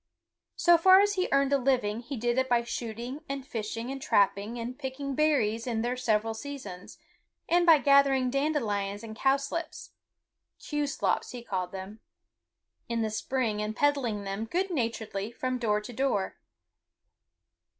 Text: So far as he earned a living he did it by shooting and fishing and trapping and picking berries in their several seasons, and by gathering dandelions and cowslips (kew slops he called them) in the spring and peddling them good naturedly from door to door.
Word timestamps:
So 0.55 0.79
far 0.79 0.99
as 1.01 1.13
he 1.13 1.27
earned 1.31 1.53
a 1.53 1.59
living 1.59 1.99
he 1.99 2.17
did 2.17 2.39
it 2.39 2.49
by 2.49 2.63
shooting 2.63 3.23
and 3.29 3.45
fishing 3.45 3.91
and 3.91 4.01
trapping 4.01 4.57
and 4.57 4.75
picking 4.79 5.13
berries 5.13 5.67
in 5.67 5.83
their 5.83 5.95
several 5.95 6.33
seasons, 6.33 6.97
and 7.47 7.67
by 7.67 7.77
gathering 7.77 8.31
dandelions 8.31 9.03
and 9.03 9.15
cowslips 9.15 9.91
(kew 10.57 10.87
slops 10.87 11.33
he 11.33 11.43
called 11.43 11.71
them) 11.71 11.99
in 12.89 13.03
the 13.03 13.11
spring 13.11 13.61
and 13.61 13.75
peddling 13.75 14.23
them 14.23 14.45
good 14.45 14.71
naturedly 14.71 15.31
from 15.31 15.59
door 15.59 15.79
to 15.79 15.93
door. 15.93 16.39